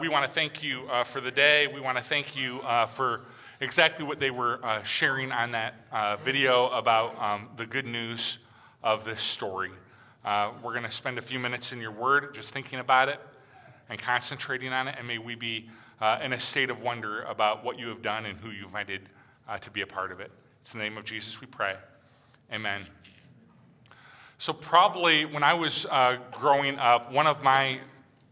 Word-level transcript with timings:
We 0.00 0.08
want 0.08 0.24
to 0.24 0.30
thank 0.30 0.62
you 0.62 0.88
uh, 0.90 1.04
for 1.04 1.20
the 1.20 1.30
day. 1.30 1.66
We 1.66 1.80
want 1.80 1.98
to 1.98 2.02
thank 2.02 2.34
you 2.34 2.60
uh, 2.62 2.86
for 2.86 3.26
exactly 3.60 4.06
what 4.06 4.18
they 4.20 4.30
were 4.30 4.58
uh, 4.64 4.82
sharing 4.84 5.30
on 5.30 5.52
that 5.52 5.74
uh, 5.92 6.16
video 6.16 6.68
about 6.70 7.20
um, 7.20 7.50
the 7.56 7.66
good 7.66 7.86
news 7.86 8.38
of 8.82 9.04
this 9.04 9.20
story. 9.20 9.70
Uh, 10.24 10.52
we're 10.62 10.72
going 10.72 10.84
to 10.84 10.90
spend 10.90 11.18
a 11.18 11.22
few 11.22 11.38
minutes 11.38 11.72
in 11.72 11.80
your 11.80 11.90
word 11.90 12.34
just 12.34 12.54
thinking 12.54 12.78
about 12.78 13.10
it 13.10 13.20
and 13.90 13.98
concentrating 13.98 14.72
on 14.72 14.88
it, 14.88 14.94
and 14.96 15.06
may 15.06 15.18
we 15.18 15.34
be 15.34 15.68
uh, 16.00 16.18
in 16.22 16.32
a 16.32 16.40
state 16.40 16.70
of 16.70 16.80
wonder 16.80 17.22
about 17.24 17.62
what 17.62 17.78
you 17.78 17.88
have 17.88 18.00
done 18.00 18.24
and 18.24 18.38
who 18.38 18.50
you've 18.50 18.66
invited 18.66 19.02
to 19.60 19.70
be 19.70 19.82
a 19.82 19.86
part 19.86 20.10
of 20.10 20.20
it. 20.20 20.30
It's 20.62 20.72
in 20.72 20.78
the 20.78 20.84
name 20.84 20.96
of 20.96 21.04
Jesus 21.04 21.38
we 21.38 21.46
pray. 21.46 21.76
Amen. 22.50 22.86
So, 24.38 24.54
probably 24.54 25.26
when 25.26 25.42
I 25.42 25.52
was 25.52 25.86
growing 26.30 26.78
up, 26.78 27.12
one 27.12 27.26
of 27.26 27.42
my 27.42 27.78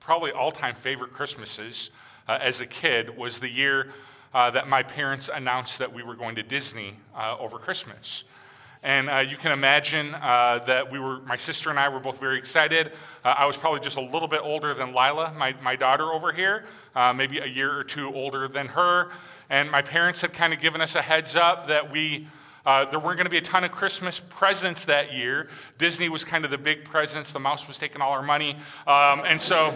probably 0.00 0.32
all 0.32 0.50
time 0.50 0.74
favorite 0.74 1.12
Christmases 1.12 1.90
uh, 2.26 2.38
as 2.40 2.60
a 2.60 2.66
kid 2.66 3.16
was 3.16 3.38
the 3.38 3.50
year 3.50 3.92
uh, 4.32 4.50
that 4.50 4.66
my 4.66 4.82
parents 4.82 5.28
announced 5.32 5.78
that 5.78 5.92
we 5.92 6.02
were 6.02 6.16
going 6.16 6.36
to 6.36 6.42
Disney 6.42 6.96
uh, 7.14 7.36
over 7.38 7.58
Christmas. 7.58 8.24
And 8.82 9.10
uh, 9.10 9.18
you 9.18 9.36
can 9.36 9.52
imagine 9.52 10.14
uh, 10.14 10.60
that 10.66 10.91
we 10.91 10.98
were, 10.98 11.20
my 11.20 11.36
sister 11.36 11.68
and 11.68 11.78
I 11.78 11.91
were 11.91 12.00
both 12.00 12.18
very 12.18 12.38
excited. 12.38 12.92
Uh, 13.22 13.34
I 13.36 13.44
was 13.44 13.56
probably 13.56 13.80
just 13.80 13.98
a 13.98 14.00
little 14.00 14.28
bit 14.28 14.41
older 14.42 14.72
than 14.72 14.94
Lila, 14.94 15.34
my, 15.36 15.55
my 15.62 15.77
daughter 15.77 16.12
over 16.12 16.32
here, 16.32 16.64
maybe 17.14 17.38
a 17.38 17.46
year 17.46 17.77
or 17.77 17.84
two 17.84 18.12
older 18.14 18.48
than 18.48 18.69
her. 18.69 19.10
And 19.50 19.70
my 19.70 19.82
parents 19.82 20.22
had 20.22 20.32
kind 20.32 20.55
of 20.55 20.60
given 20.60 20.80
us 20.80 20.94
a 20.94 21.02
heads 21.02 21.36
up 21.36 21.66
that 21.66 21.92
we 21.92 22.28
uh, 22.66 22.84
there 22.91 23.00
weren't 23.00 23.16
going 23.16 23.24
to 23.27 23.30
be 23.30 23.38
a 23.38 23.42
ton 23.42 23.64
of 23.64 23.70
Christmas 23.70 24.20
presents 24.20 24.84
that 24.84 25.12
year. 25.12 25.48
Disney 25.78 26.09
was 26.09 26.24
kind 26.24 26.45
of 26.45 26.50
the 26.50 26.59
big 26.59 26.84
presence. 26.84 27.33
The 27.33 27.38
mouse 27.38 27.66
was 27.66 27.78
taking 27.78 28.02
all 28.02 28.12
our 28.12 28.23
money. 28.23 28.56
Um, 28.86 29.23
and 29.24 29.41
so 29.41 29.74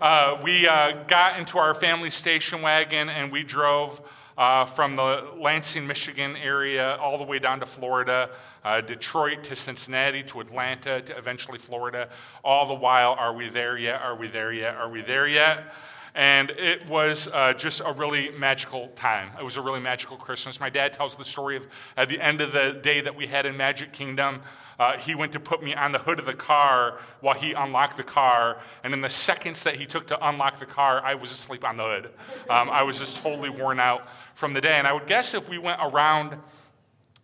uh, 0.00 0.40
we 0.42 0.66
uh, 0.66 1.04
got 1.06 1.38
into 1.38 1.58
our 1.58 1.74
family 1.74 2.10
station 2.10 2.62
wagon 2.62 3.08
and 3.10 3.30
we 3.30 3.42
drove 3.42 4.00
uh, 4.38 4.64
from 4.64 4.96
the 4.96 5.28
Lansing, 5.38 5.86
Michigan 5.86 6.36
area 6.36 6.96
all 6.96 7.18
the 7.18 7.24
way 7.24 7.38
down 7.38 7.60
to 7.60 7.66
Florida, 7.66 8.30
uh, 8.64 8.80
Detroit 8.80 9.44
to 9.44 9.54
Cincinnati 9.54 10.22
to 10.22 10.40
Atlanta 10.40 11.02
to 11.02 11.18
eventually 11.18 11.58
Florida. 11.58 12.08
All 12.42 12.66
the 12.66 12.74
while, 12.74 13.12
are 13.12 13.34
we 13.34 13.50
there 13.50 13.76
yet? 13.76 14.00
Are 14.00 14.16
we 14.16 14.28
there 14.28 14.50
yet? 14.50 14.76
Are 14.76 14.88
we 14.88 15.02
there 15.02 15.26
yet? 15.26 15.74
And 16.14 16.50
it 16.50 16.88
was 16.88 17.28
uh, 17.32 17.52
just 17.54 17.80
a 17.84 17.92
really 17.92 18.30
magical 18.30 18.88
time. 18.96 19.30
It 19.38 19.44
was 19.44 19.56
a 19.56 19.60
really 19.60 19.80
magical 19.80 20.16
Christmas. 20.16 20.58
My 20.58 20.70
dad 20.70 20.92
tells 20.92 21.16
the 21.16 21.24
story 21.24 21.56
of 21.56 21.68
at 21.96 22.08
the 22.08 22.20
end 22.20 22.40
of 22.40 22.52
the 22.52 22.78
day 22.82 23.00
that 23.00 23.14
we 23.14 23.26
had 23.26 23.46
in 23.46 23.56
Magic 23.56 23.92
Kingdom, 23.92 24.42
uh, 24.78 24.96
he 24.96 25.14
went 25.14 25.32
to 25.32 25.40
put 25.40 25.62
me 25.62 25.74
on 25.74 25.92
the 25.92 25.98
hood 25.98 26.18
of 26.18 26.24
the 26.24 26.34
car 26.34 26.98
while 27.20 27.34
he 27.34 27.52
unlocked 27.52 27.96
the 27.96 28.02
car. 28.02 28.58
And 28.82 28.94
in 28.94 29.02
the 29.02 29.10
seconds 29.10 29.62
that 29.64 29.76
he 29.76 29.86
took 29.86 30.06
to 30.08 30.26
unlock 30.26 30.58
the 30.58 30.66
car, 30.66 31.00
I 31.04 31.14
was 31.14 31.30
asleep 31.32 31.64
on 31.64 31.76
the 31.76 31.84
hood. 31.84 32.10
Um, 32.48 32.70
I 32.70 32.82
was 32.82 32.98
just 32.98 33.18
totally 33.18 33.50
worn 33.50 33.78
out 33.78 34.08
from 34.34 34.54
the 34.54 34.60
day. 34.60 34.78
And 34.78 34.86
I 34.86 34.92
would 34.92 35.06
guess 35.06 35.34
if 35.34 35.48
we 35.48 35.58
went 35.58 35.78
around 35.80 36.38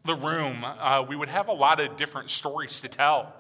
the 0.05 0.15
room, 0.15 0.65
uh, 0.65 1.05
we 1.09 1.17
would 1.17 1.29
have 1.29 1.49
a 1.49 1.53
lot 1.53 1.81
of 1.81 1.97
different 1.97 2.31
stories 2.31 2.81
to 2.81 2.89
tell 2.89 3.35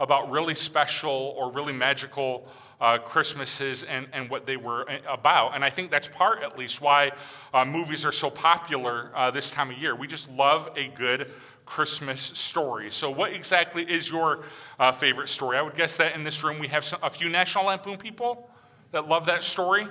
about 0.00 0.30
really 0.30 0.54
special 0.54 1.34
or 1.38 1.52
really 1.52 1.72
magical 1.72 2.48
uh, 2.80 2.98
Christmases 2.98 3.82
and, 3.82 4.06
and 4.12 4.30
what 4.30 4.46
they 4.46 4.56
were 4.56 4.90
uh, 4.90 4.98
about. 5.08 5.54
And 5.54 5.64
I 5.64 5.70
think 5.70 5.90
that's 5.90 6.08
part, 6.08 6.42
at 6.42 6.58
least, 6.58 6.80
why 6.80 7.12
uh, 7.52 7.64
movies 7.64 8.04
are 8.04 8.12
so 8.12 8.30
popular 8.30 9.10
uh, 9.14 9.30
this 9.30 9.50
time 9.50 9.70
of 9.70 9.78
year. 9.78 9.94
We 9.94 10.06
just 10.06 10.30
love 10.30 10.70
a 10.76 10.88
good 10.88 11.30
Christmas 11.66 12.20
story. 12.20 12.90
So, 12.90 13.10
what 13.10 13.32
exactly 13.32 13.84
is 13.84 14.10
your 14.10 14.44
uh, 14.78 14.92
favorite 14.92 15.28
story? 15.28 15.58
I 15.58 15.62
would 15.62 15.74
guess 15.74 15.96
that 15.98 16.14
in 16.14 16.24
this 16.24 16.42
room 16.42 16.58
we 16.58 16.68
have 16.68 16.84
some, 16.84 17.00
a 17.02 17.10
few 17.10 17.28
National 17.28 17.66
Lampoon 17.66 17.98
people 17.98 18.48
that 18.92 19.08
love 19.08 19.26
that 19.26 19.44
story. 19.44 19.86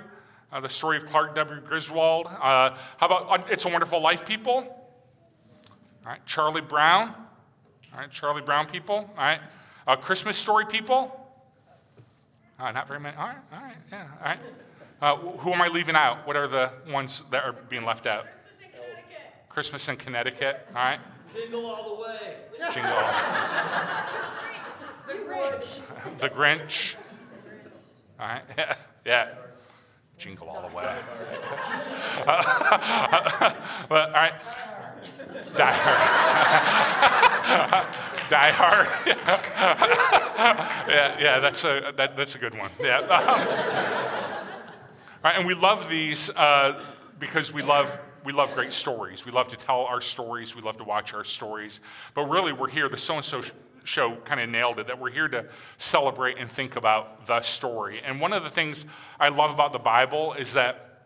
Uh, 0.52 0.60
the 0.60 0.68
story 0.68 0.96
of 0.96 1.06
Clark 1.06 1.36
W. 1.36 1.60
Griswold. 1.60 2.26
how 2.26 2.74
about 3.00 3.50
It's 3.52 3.64
a 3.64 3.68
Wonderful 3.68 4.02
Life 4.02 4.26
people? 4.26 4.52
All 6.04 6.12
right, 6.12 6.26
Charlie 6.26 6.60
Brown. 6.60 7.10
All 7.92 8.00
right, 8.00 8.10
Charlie 8.10 8.42
Brown 8.42 8.66
people. 8.66 8.96
All 8.96 9.08
right, 9.16 9.40
Christmas 10.00 10.36
story 10.36 10.66
people. 10.66 11.16
Not 12.60 12.86
very 12.86 13.00
many. 13.00 13.16
All 13.16 13.26
right, 13.26 13.36
all 13.52 13.60
right, 13.60 13.76
yeah, 13.90 14.06
all 14.20 14.26
right. 14.26 14.38
Uh, 15.02 15.16
who 15.38 15.52
am 15.52 15.60
I 15.62 15.68
leaving 15.68 15.96
out? 15.96 16.26
What 16.26 16.36
are 16.36 16.46
the 16.46 16.70
ones 16.88 17.22
that 17.30 17.42
are 17.42 17.52
being 17.52 17.86
left 17.86 18.06
out? 18.06 18.26
Christmas 19.48 19.88
in 19.88 19.96
Connecticut. 19.96 20.66
All 20.68 20.74
right. 20.82 21.00
Jingle 21.32 21.64
all 21.66 21.96
the 21.96 22.02
way. 22.02 22.36
Jingle 22.72 22.92
all 22.92 23.12
the 25.06 25.14
Grinch. 25.14 25.80
the 26.18 26.28
Grinch. 26.28 26.96
All 28.18 28.28
right. 28.28 28.42
Yeah. 28.58 28.74
yeah. 29.06 29.34
Jingle 30.18 30.48
all 30.48 30.68
the 30.68 30.76
way. 30.76 30.84
all 33.88 34.10
right. 34.12 34.34
Die 35.56 35.72
Hard. 35.72 37.86
Die 38.30 38.50
Hard. 38.52 40.19
yeah, 40.88 41.20
yeah, 41.20 41.38
that's 41.38 41.64
a, 41.64 41.92
that, 41.96 42.16
that's 42.16 42.34
a 42.34 42.38
good 42.38 42.56
one. 42.56 42.70
Yeah. 42.80 44.36
Right, 45.22 45.36
and 45.36 45.46
we 45.46 45.52
love 45.52 45.86
these 45.90 46.30
uh, 46.30 46.82
because 47.18 47.52
we 47.52 47.60
love, 47.60 48.00
we 48.24 48.32
love 48.32 48.54
great 48.54 48.72
stories. 48.72 49.26
We 49.26 49.32
love 49.32 49.48
to 49.48 49.56
tell 49.56 49.80
our 49.80 50.00
stories. 50.00 50.56
We 50.56 50.62
love 50.62 50.78
to 50.78 50.84
watch 50.84 51.12
our 51.12 51.24
stories. 51.24 51.80
But 52.14 52.30
really, 52.30 52.54
we're 52.54 52.70
here, 52.70 52.88
the 52.88 52.96
so 52.96 53.16
and 53.16 53.24
so 53.24 53.42
show 53.84 54.16
kind 54.24 54.40
of 54.40 54.48
nailed 54.48 54.78
it, 54.78 54.86
that 54.86 54.98
we're 54.98 55.10
here 55.10 55.28
to 55.28 55.44
celebrate 55.76 56.38
and 56.38 56.50
think 56.50 56.74
about 56.74 57.26
the 57.26 57.42
story. 57.42 58.00
And 58.06 58.18
one 58.18 58.32
of 58.32 58.44
the 58.44 58.48
things 58.48 58.86
I 59.18 59.28
love 59.28 59.52
about 59.52 59.74
the 59.74 59.78
Bible 59.78 60.32
is 60.32 60.54
that 60.54 61.04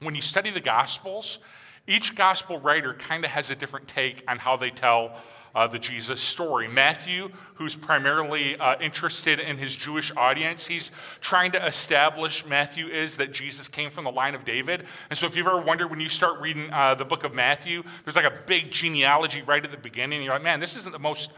when 0.00 0.14
you 0.14 0.20
study 0.20 0.50
the 0.50 0.60
Gospels, 0.60 1.38
each 1.86 2.14
gospel 2.14 2.58
writer 2.58 2.92
kind 2.92 3.24
of 3.24 3.30
has 3.30 3.48
a 3.48 3.56
different 3.56 3.88
take 3.88 4.22
on 4.28 4.38
how 4.38 4.56
they 4.56 4.70
tell 4.70 5.16
uh, 5.56 5.66
the 5.66 5.78
Jesus 5.78 6.20
story. 6.20 6.68
Matthew, 6.68 7.30
who's 7.54 7.74
primarily 7.74 8.56
uh, 8.58 8.76
interested 8.78 9.40
in 9.40 9.56
his 9.56 9.74
Jewish 9.74 10.12
audience, 10.14 10.66
he's 10.66 10.90
trying 11.22 11.50
to 11.52 11.66
establish, 11.66 12.44
Matthew 12.44 12.88
is, 12.88 13.16
that 13.16 13.32
Jesus 13.32 13.66
came 13.66 13.88
from 13.88 14.04
the 14.04 14.12
line 14.12 14.34
of 14.34 14.44
David. 14.44 14.84
And 15.08 15.18
so 15.18 15.26
if 15.26 15.34
you've 15.34 15.46
ever 15.46 15.62
wondered 15.62 15.88
when 15.88 15.98
you 15.98 16.10
start 16.10 16.42
reading 16.42 16.70
uh, 16.70 16.94
the 16.94 17.06
book 17.06 17.24
of 17.24 17.32
Matthew, 17.32 17.82
there's 18.04 18.16
like 18.16 18.26
a 18.26 18.38
big 18.46 18.70
genealogy 18.70 19.40
right 19.40 19.64
at 19.64 19.70
the 19.70 19.78
beginning. 19.78 20.22
You're 20.22 20.34
like, 20.34 20.42
man, 20.42 20.60
this 20.60 20.76
isn't 20.76 20.92
the 20.92 20.98
most 20.98 21.30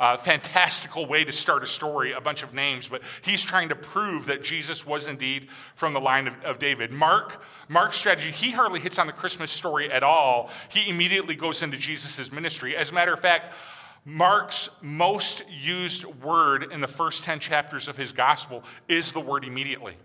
uh, 0.00 0.16
fantastical 0.16 1.04
way 1.04 1.24
to 1.24 1.30
start 1.30 1.62
a 1.62 1.66
story, 1.66 2.12
a 2.12 2.20
bunch 2.20 2.42
of 2.42 2.54
names, 2.54 2.88
but 2.88 3.02
he's 3.20 3.44
trying 3.44 3.68
to 3.68 3.76
prove 3.76 4.26
that 4.26 4.42
Jesus 4.42 4.86
was 4.86 5.06
indeed 5.06 5.48
from 5.74 5.92
the 5.92 6.00
line 6.00 6.26
of, 6.26 6.42
of 6.42 6.58
David. 6.58 6.90
Mark, 6.90 7.42
Mark's 7.68 7.98
strategy, 7.98 8.30
he 8.30 8.50
hardly 8.50 8.80
hits 8.80 8.98
on 8.98 9.06
the 9.06 9.12
Christmas 9.12 9.50
story 9.50 9.92
at 9.92 10.02
all. 10.02 10.48
He 10.70 10.88
immediately 10.88 11.36
goes 11.36 11.62
into 11.62 11.76
Jesus' 11.76 12.32
ministry. 12.32 12.74
As 12.74 12.90
a 12.90 12.94
matter 12.94 13.12
of 13.12 13.20
fact, 13.20 13.52
Mark's 14.06 14.70
most 14.80 15.42
used 15.50 16.06
word 16.06 16.72
in 16.72 16.80
the 16.80 16.88
first 16.88 17.24
10 17.24 17.38
chapters 17.38 17.86
of 17.86 17.98
his 17.98 18.12
gospel 18.12 18.64
is 18.88 19.12
the 19.12 19.20
word 19.20 19.44
immediately. 19.44 19.96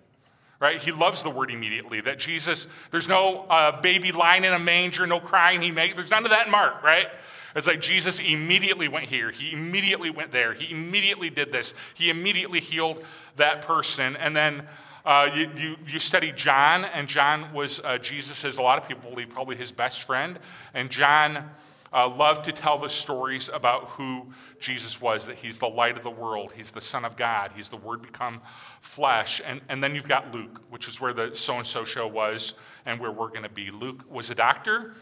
Right? 0.60 0.82
He 0.82 0.92
loves 0.92 1.24
the 1.24 1.30
word 1.30 1.52
immediately. 1.52 2.02
That 2.02 2.20
Jesus, 2.20 2.68
there's 2.92 3.08
no 3.08 3.46
uh, 3.50 3.82
baby 3.82 4.12
lying 4.12 4.44
in 4.44 4.52
a 4.52 4.60
manger, 4.60 5.06
no 5.06 5.22
crying 5.22 5.62
he 5.62 5.72
made. 5.72 5.96
There's 5.96 6.12
none 6.12 6.26
of 6.26 6.32
that 6.32 6.48
in 6.48 6.52
Mark, 6.52 6.84
right? 6.84 7.08
It's 7.56 7.68
like 7.68 7.80
Jesus 7.80 8.20
immediately 8.20 8.88
went 8.88 9.06
here. 9.06 9.32
He 9.32 9.54
immediately 9.54 10.10
went 10.10 10.32
there. 10.32 10.54
He 10.54 10.72
immediately 10.72 11.30
did 11.30 11.52
this. 11.52 11.74
He 11.94 12.10
immediately 12.10 12.60
healed 12.60 13.04
that 13.38 13.62
person. 13.62 14.16
And 14.18 14.36
then 14.36 14.68
uh, 15.06 15.30
you, 15.34 15.50
you, 15.56 15.76
you, 15.88 16.00
study 16.00 16.32
John, 16.32 16.84
and 16.84 17.08
John 17.08 17.54
was 17.54 17.80
uh, 17.84 17.98
Jesus, 18.00 18.44
as 18.44 18.58
a 18.58 18.62
lot 18.62 18.82
of 18.82 18.88
people 18.88 19.10
believe, 19.10 19.30
probably 19.30 19.56
his 19.56 19.72
best 19.72 20.04
friend. 20.04 20.40
And 20.74 20.90
John 20.90 21.52
uh, 21.94 22.10
loved 22.10 22.46
to 22.46 22.52
tell 22.52 22.78
the 22.78 22.90
stories 22.90 23.50
about 23.54 23.90
who 23.90 24.34
Jesus 24.60 25.00
was 25.00 25.28
that 25.28 25.38
he's 25.38 25.60
the 25.60 25.68
light 25.68 25.96
of 25.96 26.04
the 26.04 26.10
world, 26.10 26.54
he's 26.54 26.72
the 26.72 26.82
Son 26.82 27.06
of 27.06 27.16
God, 27.16 27.52
he's 27.56 27.70
the 27.70 27.78
Word 27.78 28.02
become 28.02 28.42
flesh. 28.82 29.42
And, 29.46 29.62
and 29.70 29.84
then 29.84 29.96
you've 29.96 30.08
got 30.08 30.34
Luke, 30.34 30.62
which 30.70 30.88
is 30.88 31.00
where 31.00 31.14
the 31.14 31.36
so 31.36 31.58
and 31.58 31.68
so 31.68 31.86
show 31.86 32.08
was 32.08 32.56
and 32.86 33.00
where 33.00 33.12
we're 33.12 33.30
going 33.30 33.44
to 33.44 33.50
be. 33.50 33.72
Luke 33.72 34.04
was 34.10 34.30
a 34.30 34.36
doctor. 34.36 34.94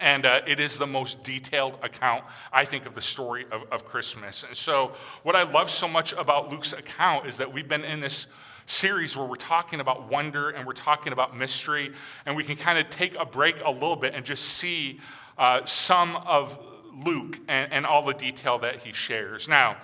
And 0.00 0.24
uh, 0.24 0.40
it 0.46 0.58
is 0.58 0.78
the 0.78 0.86
most 0.86 1.22
detailed 1.22 1.78
account, 1.82 2.24
I 2.52 2.64
think, 2.64 2.86
of 2.86 2.94
the 2.94 3.02
story 3.02 3.44
of, 3.52 3.64
of 3.70 3.84
Christmas. 3.84 4.42
And 4.42 4.56
so, 4.56 4.92
what 5.22 5.36
I 5.36 5.42
love 5.42 5.70
so 5.70 5.86
much 5.86 6.12
about 6.14 6.50
Luke's 6.50 6.72
account 6.72 7.26
is 7.26 7.36
that 7.36 7.52
we've 7.52 7.68
been 7.68 7.84
in 7.84 8.00
this 8.00 8.26
series 8.66 9.16
where 9.16 9.26
we're 9.26 9.36
talking 9.36 9.80
about 9.80 10.08
wonder 10.08 10.50
and 10.50 10.66
we're 10.66 10.72
talking 10.72 11.12
about 11.12 11.36
mystery, 11.36 11.92
and 12.24 12.36
we 12.36 12.44
can 12.44 12.56
kind 12.56 12.78
of 12.78 12.88
take 12.90 13.14
a 13.18 13.26
break 13.26 13.62
a 13.64 13.70
little 13.70 13.96
bit 13.96 14.14
and 14.14 14.24
just 14.24 14.44
see 14.44 15.00
uh, 15.36 15.64
some 15.64 16.16
of 16.16 16.58
Luke 17.04 17.38
and, 17.48 17.72
and, 17.72 17.86
all 17.86 18.04
the 18.04 18.14
detail 18.14 18.58
that 18.58 18.80
he 18.80 18.92
shares. 18.92 19.48
Now, 19.48 19.76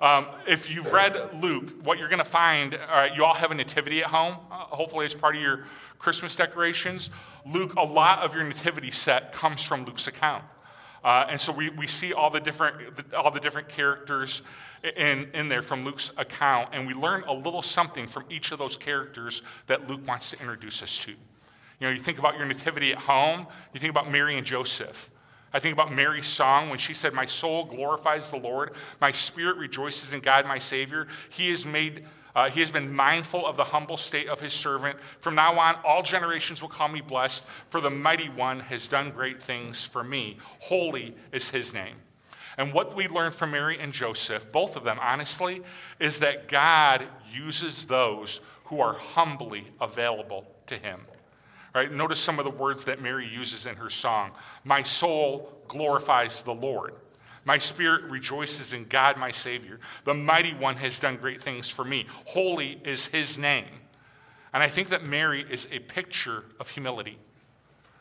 um, 0.00 0.26
if 0.46 0.70
you've 0.70 0.92
read 0.92 1.42
Luke, 1.42 1.84
what 1.84 1.98
you're 1.98 2.08
going 2.08 2.18
to 2.18 2.24
find, 2.24 2.74
all 2.74 2.96
right, 2.96 3.14
you 3.14 3.24
all 3.24 3.34
have 3.34 3.50
a 3.50 3.54
nativity 3.54 4.00
at 4.00 4.06
home, 4.06 4.36
uh, 4.50 4.56
hopefully, 4.56 5.06
as 5.06 5.14
part 5.14 5.36
of 5.36 5.42
your 5.42 5.64
Christmas 5.98 6.36
decorations. 6.36 7.10
Luke, 7.46 7.74
a 7.76 7.84
lot 7.84 8.20
of 8.20 8.34
your 8.34 8.44
nativity 8.44 8.90
set 8.90 9.32
comes 9.32 9.62
from 9.62 9.84
Luke's 9.84 10.06
account. 10.06 10.44
Uh, 11.04 11.26
and 11.28 11.40
so 11.40 11.52
we, 11.52 11.68
we 11.70 11.86
see 11.86 12.12
all 12.12 12.30
the 12.30 12.40
different, 12.40 13.14
all 13.14 13.30
the 13.30 13.40
different 13.40 13.68
characters 13.68 14.42
in, 14.96 15.30
in 15.34 15.48
there 15.48 15.62
from 15.62 15.84
Luke's 15.84 16.10
account, 16.16 16.70
and 16.72 16.86
we 16.86 16.94
learn 16.94 17.24
a 17.24 17.32
little 17.32 17.62
something 17.62 18.06
from 18.06 18.24
each 18.30 18.52
of 18.52 18.58
those 18.58 18.76
characters 18.76 19.42
that 19.66 19.88
Luke 19.88 20.06
wants 20.06 20.30
to 20.30 20.40
introduce 20.40 20.82
us 20.82 20.98
to. 21.00 21.10
You 21.10 21.16
know, 21.80 21.90
you 21.90 21.98
think 21.98 22.18
about 22.18 22.36
your 22.36 22.46
nativity 22.46 22.92
at 22.92 22.98
home, 22.98 23.46
you 23.72 23.80
think 23.80 23.90
about 23.90 24.10
Mary 24.10 24.36
and 24.36 24.46
Joseph. 24.46 25.10
I 25.54 25.60
think 25.60 25.72
about 25.72 25.92
Mary's 25.92 26.26
song 26.26 26.68
when 26.68 26.80
she 26.80 26.92
said, 26.92 27.14
My 27.14 27.26
soul 27.26 27.64
glorifies 27.64 28.30
the 28.30 28.38
Lord, 28.38 28.72
my 29.00 29.12
spirit 29.12 29.56
rejoices 29.56 30.12
in 30.12 30.18
God, 30.18 30.46
my 30.46 30.58
Savior. 30.58 31.06
He 31.30 31.50
has 31.50 31.64
made 31.64 32.04
uh, 32.34 32.50
he 32.50 32.58
has 32.58 32.70
been 32.72 32.92
mindful 32.92 33.46
of 33.46 33.56
the 33.56 33.62
humble 33.62 33.96
state 33.96 34.28
of 34.28 34.40
his 34.40 34.52
servant. 34.52 34.98
From 35.20 35.36
now 35.36 35.56
on, 35.56 35.76
all 35.84 36.02
generations 36.02 36.60
will 36.60 36.68
call 36.68 36.88
me 36.88 37.00
blessed, 37.00 37.44
for 37.70 37.80
the 37.80 37.90
mighty 37.90 38.28
one 38.28 38.58
has 38.58 38.88
done 38.88 39.10
great 39.10 39.40
things 39.40 39.84
for 39.84 40.02
me. 40.02 40.38
Holy 40.58 41.14
is 41.30 41.50
his 41.50 41.72
name. 41.72 41.94
And 42.58 42.72
what 42.72 42.96
we 42.96 43.06
learn 43.06 43.30
from 43.30 43.52
Mary 43.52 43.78
and 43.78 43.92
Joseph, 43.92 44.50
both 44.50 44.76
of 44.76 44.82
them, 44.82 44.98
honestly, 45.00 45.62
is 46.00 46.18
that 46.20 46.48
God 46.48 47.06
uses 47.32 47.86
those 47.86 48.40
who 48.64 48.80
are 48.80 48.94
humbly 48.94 49.68
available 49.80 50.44
to 50.66 50.76
him. 50.76 51.02
Right? 51.74 51.90
Notice 51.90 52.20
some 52.20 52.38
of 52.38 52.44
the 52.44 52.50
words 52.52 52.84
that 52.84 53.02
Mary 53.02 53.26
uses 53.26 53.66
in 53.66 53.76
her 53.76 53.90
song. 53.90 54.30
My 54.62 54.84
soul 54.84 55.52
glorifies 55.66 56.42
the 56.42 56.54
Lord. 56.54 56.94
My 57.44 57.58
spirit 57.58 58.04
rejoices 58.04 58.72
in 58.72 58.84
God, 58.84 59.16
my 59.18 59.30
Savior. 59.32 59.80
The 60.04 60.14
mighty 60.14 60.54
one 60.54 60.76
has 60.76 60.98
done 60.98 61.16
great 61.16 61.42
things 61.42 61.68
for 61.68 61.84
me. 61.84 62.06
Holy 62.26 62.80
is 62.84 63.06
his 63.06 63.36
name. 63.36 63.66
And 64.52 64.62
I 64.62 64.68
think 64.68 64.88
that 64.90 65.04
Mary 65.04 65.44
is 65.50 65.66
a 65.72 65.80
picture 65.80 66.44
of 66.60 66.70
humility. 66.70 67.18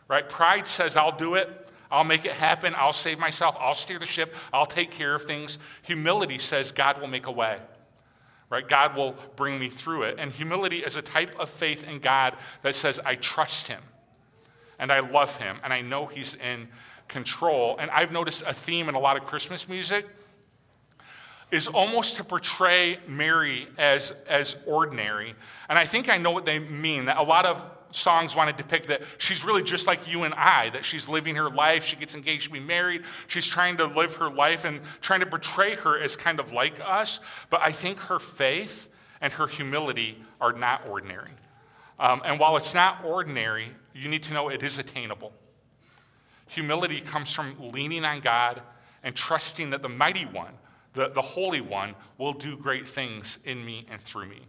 Right? 0.08 0.30
Pride 0.30 0.68
says, 0.68 0.96
I'll 0.96 1.18
do 1.18 1.34
it. 1.36 1.68
I'll 1.92 2.04
make 2.04 2.26
it 2.26 2.34
happen. 2.34 2.74
I'll 2.78 2.94
save 2.94 3.20
myself. 3.20 3.58
I'll 3.60 3.74
steer 3.74 4.00
the 4.00 4.06
ship. 4.06 4.36
I'll 4.54 4.66
take 4.66 4.92
care 4.92 5.16
of 5.16 5.24
things. 5.24 5.58
Humility 5.82 6.38
says, 6.38 6.72
God 6.72 7.02
will 7.02 7.08
make 7.08 7.26
a 7.26 7.32
way. 7.32 7.60
Right? 8.54 8.68
God 8.68 8.96
will 8.96 9.16
bring 9.36 9.60
me 9.60 9.68
through 9.68 10.04
it. 10.04 10.18
And 10.20 10.32
humility 10.32 10.78
is 10.78 10.96
a 10.96 11.02
type 11.02 11.36
of 11.40 11.50
faith 11.50 11.84
in 11.84 11.98
God 11.98 12.36
that 12.62 12.76
says, 12.76 13.00
I 13.04 13.16
trust 13.16 13.68
him 13.68 13.82
and 14.78 14.92
I 14.92 15.00
love 15.00 15.38
him 15.38 15.58
and 15.64 15.74
I 15.74 15.82
know 15.82 16.06
he's 16.06 16.36
in 16.36 16.68
control. 17.08 17.76
And 17.80 17.90
I've 17.90 18.12
noticed 18.12 18.44
a 18.46 18.54
theme 18.54 18.90
in 18.90 18.94
a 18.94 19.00
lot 19.00 19.18
of 19.18 19.24
Christmas 19.24 19.68
music 19.68 20.06
is 21.50 21.66
almost 21.66 22.18
to 22.18 22.24
portray 22.24 23.00
Mary 23.08 23.68
as, 23.80 24.14
as 24.28 24.56
ordinary. 24.68 25.34
And 25.68 25.80
I 25.80 25.86
think 25.86 26.08
I 26.08 26.18
know 26.18 26.30
what 26.30 26.46
they 26.46 26.60
mean. 26.60 27.06
That 27.06 27.18
a 27.18 27.24
lot 27.24 27.48
of 27.48 27.66
songs 27.94 28.36
want 28.36 28.50
to 28.50 28.64
depict 28.64 28.88
that 28.88 29.02
she's 29.18 29.46
really 29.46 29.64
just 29.64 29.88
like 29.88 30.08
you 30.08 30.24
and 30.24 30.34
I, 30.34 30.70
that 30.72 30.86
she's 30.86 31.08
living 31.08 31.36
her 31.36 31.50
life, 31.50 31.86
she 31.86 31.96
gets 31.96 32.16
engaged 32.16 32.52
be 32.52 32.60
married, 32.60 33.04
she's 33.28 33.48
trying 33.48 33.78
to 33.78 33.86
live 33.86 34.16
her 34.18 34.30
life 34.30 34.66
and 34.66 34.82
trying 35.02 35.22
to 35.22 35.26
portray 35.26 35.76
her 35.76 36.00
as 36.00 36.16
kind 36.16 36.40
of 36.40 36.52
like 36.52 36.80
us. 36.80 37.20
But 37.50 37.62
I 37.62 37.72
think 37.72 38.00
her 38.00 38.20
faith 38.20 38.90
and 39.22 39.34
her 39.34 39.48
humility 39.48 40.22
are 40.42 40.54
not 40.54 40.86
ordinary. 40.88 41.32
Um, 42.00 42.22
and 42.26 42.40
while 42.40 42.58
it's 42.58 42.74
not 42.74 43.04
ordinary, 43.06 43.70
you 43.94 44.10
need 44.10 44.24
to 44.24 44.34
know 44.34 44.50
it 44.50 44.64
is 44.64 44.78
attainable. 44.78 45.32
Humility 46.48 47.02
comes 47.02 47.34
from 47.34 47.56
leaning 47.72 48.04
on 48.04 48.20
God 48.20 48.62
and 49.04 49.16
trusting 49.16 49.70
that 49.72 49.82
the 49.82 49.90
mighty 49.90 50.26
one, 50.26 50.54
the, 50.94 51.10
the 51.10 51.22
Holy 51.22 51.62
One, 51.62 51.96
will 52.18 52.34
do 52.34 52.58
great 52.58 52.88
things 52.88 53.40
in 53.44 53.66
me 53.66 53.86
and 53.90 54.02
through 54.02 54.28
me. 54.28 54.42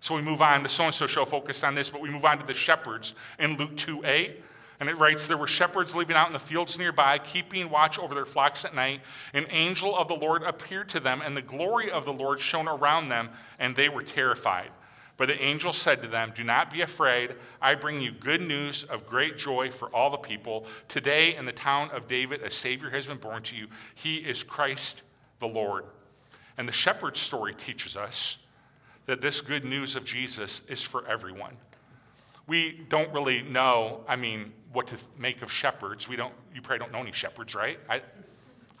So 0.00 0.14
we 0.14 0.22
move 0.22 0.42
on. 0.42 0.62
The 0.62 0.68
so 0.68 0.84
and 0.84 0.94
so 0.94 1.06
show 1.06 1.24
focused 1.24 1.64
on 1.64 1.74
this, 1.74 1.90
but 1.90 2.00
we 2.00 2.10
move 2.10 2.24
on 2.24 2.38
to 2.38 2.46
the 2.46 2.54
shepherds 2.54 3.14
in 3.38 3.56
Luke 3.56 3.76
2 3.76 4.04
8. 4.04 4.42
And 4.78 4.88
it 4.88 4.98
writes, 4.98 5.26
There 5.26 5.36
were 5.36 5.46
shepherds 5.46 5.94
living 5.94 6.16
out 6.16 6.26
in 6.26 6.32
the 6.32 6.38
fields 6.38 6.78
nearby, 6.78 7.18
keeping 7.18 7.70
watch 7.70 7.98
over 7.98 8.14
their 8.14 8.26
flocks 8.26 8.64
at 8.64 8.74
night. 8.74 9.00
An 9.32 9.46
angel 9.50 9.96
of 9.96 10.08
the 10.08 10.14
Lord 10.14 10.42
appeared 10.42 10.88
to 10.90 11.00
them, 11.00 11.22
and 11.24 11.36
the 11.36 11.42
glory 11.42 11.90
of 11.90 12.04
the 12.04 12.12
Lord 12.12 12.40
shone 12.40 12.68
around 12.68 13.08
them, 13.08 13.30
and 13.58 13.74
they 13.74 13.88
were 13.88 14.02
terrified. 14.02 14.70
But 15.16 15.28
the 15.28 15.42
angel 15.42 15.72
said 15.72 16.02
to 16.02 16.08
them, 16.08 16.32
Do 16.34 16.44
not 16.44 16.70
be 16.70 16.82
afraid. 16.82 17.36
I 17.60 17.74
bring 17.74 18.02
you 18.02 18.12
good 18.12 18.42
news 18.42 18.84
of 18.84 19.06
great 19.06 19.38
joy 19.38 19.70
for 19.70 19.88
all 19.88 20.10
the 20.10 20.18
people. 20.18 20.66
Today, 20.88 21.34
in 21.34 21.46
the 21.46 21.52
town 21.52 21.90
of 21.90 22.06
David, 22.06 22.42
a 22.42 22.50
Savior 22.50 22.90
has 22.90 23.06
been 23.06 23.16
born 23.16 23.42
to 23.44 23.56
you. 23.56 23.68
He 23.94 24.16
is 24.16 24.42
Christ 24.42 25.02
the 25.40 25.48
Lord. 25.48 25.84
And 26.58 26.68
the 26.68 26.72
shepherd's 26.72 27.20
story 27.20 27.54
teaches 27.54 27.96
us 27.96 28.38
that 29.06 29.20
this 29.20 29.40
good 29.40 29.64
news 29.64 29.96
of 29.96 30.04
Jesus 30.04 30.62
is 30.68 30.82
for 30.82 31.06
everyone. 31.06 31.56
We 32.46 32.84
don't 32.88 33.12
really 33.12 33.42
know, 33.42 34.04
I 34.06 34.16
mean, 34.16 34.52
what 34.72 34.88
to 34.88 34.96
make 35.18 35.42
of 35.42 35.50
shepherds. 35.50 36.08
We 36.08 36.16
don't, 36.16 36.34
you 36.54 36.60
probably 36.60 36.78
don't 36.78 36.92
know 36.92 37.00
any 37.00 37.12
shepherds, 37.12 37.54
right? 37.54 37.78
I, 37.88 38.02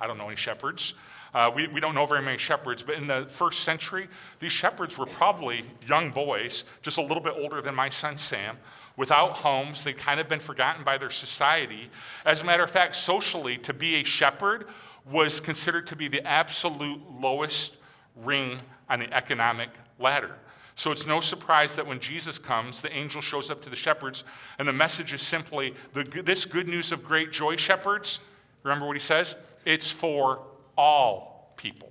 I 0.00 0.06
don't 0.06 0.18
know 0.18 0.26
any 0.26 0.36
shepherds. 0.36 0.94
Uh, 1.34 1.50
we, 1.54 1.66
we 1.68 1.80
don't 1.80 1.94
know 1.94 2.06
very 2.06 2.22
many 2.22 2.38
shepherds, 2.38 2.82
but 2.82 2.94
in 2.94 3.06
the 3.06 3.26
first 3.28 3.64
century, 3.64 4.08
these 4.40 4.52
shepherds 4.52 4.96
were 4.96 5.06
probably 5.06 5.64
young 5.86 6.10
boys, 6.10 6.64
just 6.82 6.98
a 6.98 7.02
little 7.02 7.22
bit 7.22 7.34
older 7.36 7.60
than 7.60 7.74
my 7.74 7.88
son 7.88 8.16
Sam, 8.16 8.56
without 8.96 9.32
homes. 9.32 9.84
They'd 9.84 9.98
kind 9.98 10.20
of 10.20 10.28
been 10.28 10.40
forgotten 10.40 10.84
by 10.84 10.98
their 10.98 11.10
society. 11.10 11.90
As 12.24 12.42
a 12.42 12.44
matter 12.44 12.62
of 12.62 12.70
fact, 12.70 12.96
socially, 12.96 13.58
to 13.58 13.74
be 13.74 13.96
a 13.96 14.04
shepherd 14.04 14.66
was 15.10 15.40
considered 15.40 15.86
to 15.88 15.96
be 15.96 16.08
the 16.08 16.26
absolute 16.26 17.00
lowest 17.20 17.76
ring 18.16 18.58
on 18.88 19.00
the 19.00 19.12
economic 19.12 19.70
ladder. 19.98 20.36
So 20.74 20.92
it's 20.92 21.06
no 21.06 21.20
surprise 21.20 21.74
that 21.76 21.86
when 21.86 22.00
Jesus 22.00 22.38
comes, 22.38 22.82
the 22.82 22.92
angel 22.92 23.22
shows 23.22 23.50
up 23.50 23.62
to 23.62 23.70
the 23.70 23.76
shepherds, 23.76 24.24
and 24.58 24.68
the 24.68 24.74
message 24.74 25.12
is 25.14 25.22
simply 25.22 25.74
this 25.94 26.44
good 26.44 26.68
news 26.68 26.92
of 26.92 27.02
great 27.02 27.32
joy, 27.32 27.56
shepherds. 27.56 28.20
Remember 28.62 28.86
what 28.86 28.96
he 28.96 29.00
says? 29.00 29.36
It's 29.64 29.90
for 29.90 30.40
all 30.76 31.54
people. 31.56 31.90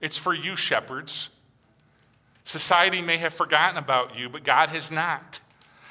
It's 0.00 0.16
for 0.16 0.32
you, 0.32 0.56
shepherds. 0.56 1.30
Society 2.44 3.02
may 3.02 3.18
have 3.18 3.34
forgotten 3.34 3.76
about 3.76 4.16
you, 4.16 4.28
but 4.28 4.42
God 4.42 4.70
has 4.70 4.90
not. 4.90 5.40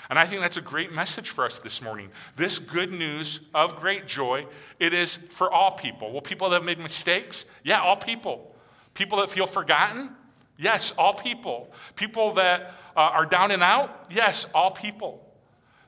And 0.09 0.17
I 0.17 0.25
think 0.25 0.41
that's 0.41 0.57
a 0.57 0.61
great 0.61 0.93
message 0.93 1.29
for 1.29 1.45
us 1.45 1.59
this 1.59 1.81
morning. 1.81 2.09
This 2.35 2.59
good 2.59 2.91
news 2.91 3.41
of 3.53 3.75
great 3.75 4.07
joy, 4.07 4.45
it 4.79 4.93
is 4.93 5.15
for 5.15 5.51
all 5.51 5.71
people. 5.71 6.11
Well, 6.11 6.21
people 6.21 6.49
that 6.49 6.57
have 6.57 6.65
made 6.65 6.79
mistakes? 6.79 7.45
Yeah, 7.63 7.81
all 7.81 7.97
people. 7.97 8.54
People 8.95 9.19
that 9.19 9.29
feel 9.29 9.45
forgotten? 9.45 10.09
Yes, 10.57 10.91
all 10.97 11.13
people. 11.13 11.71
People 11.95 12.33
that 12.33 12.73
uh, 12.95 13.01
are 13.01 13.25
down 13.25 13.51
and 13.51 13.61
out? 13.61 14.07
Yes, 14.09 14.47
all 14.55 14.71
people. 14.71 15.21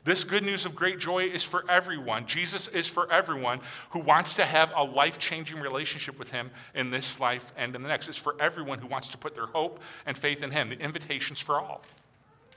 This 0.03 0.23
good 0.23 0.43
news 0.43 0.65
of 0.65 0.75
great 0.75 0.99
joy 0.99 1.23
is 1.23 1.43
for 1.43 1.69
everyone. 1.69 2.25
Jesus 2.25 2.67
is 2.69 2.87
for 2.87 3.11
everyone 3.11 3.59
who 3.89 3.99
wants 3.99 4.35
to 4.35 4.45
have 4.45 4.71
a 4.75 4.83
life 4.83 5.19
changing 5.19 5.59
relationship 5.59 6.17
with 6.19 6.31
Him 6.31 6.51
in 6.73 6.91
this 6.91 7.19
life 7.19 7.51
and 7.57 7.75
in 7.75 7.81
the 7.81 7.89
next. 7.89 8.07
It's 8.07 8.17
for 8.17 8.35
everyone 8.39 8.79
who 8.79 8.87
wants 8.87 9.09
to 9.09 9.17
put 9.17 9.35
their 9.35 9.47
hope 9.47 9.81
and 10.05 10.17
faith 10.17 10.43
in 10.43 10.51
Him. 10.51 10.69
The 10.69 10.79
invitation's 10.79 11.41
for 11.41 11.59
all. 11.59 11.81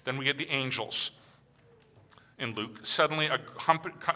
Then 0.04 0.16
we 0.16 0.24
get 0.24 0.38
the 0.38 0.48
angels 0.48 1.10
in 2.40 2.54
Luke. 2.54 2.84
Suddenly, 2.84 3.26
a, 3.26 3.38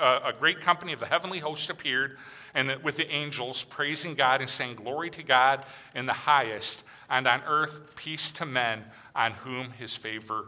a, 0.01 0.33
great 0.39 0.61
company 0.61 0.93
of 0.93 1.01
the 1.01 1.07
heavenly 1.07 1.39
host 1.39 1.71
appeared, 1.71 2.17
and 2.55 2.83
with 2.83 2.97
the 2.97 3.09
angels 3.11 3.63
praising 3.63 4.15
God 4.15 4.41
and 4.41 4.51
saying, 4.51 4.77
Glory 4.77 5.11
to 5.11 5.23
God 5.23 5.65
in 5.95 6.07
the 6.07 6.13
highest, 6.13 6.83
and 7.11 7.29
on 7.29 7.43
earth 7.47 7.95
peace 7.95 8.33
to 8.33 8.47
men 8.47 8.85
on 9.15 9.33
whom 9.33 9.73
his 9.73 9.95
favor 9.95 10.47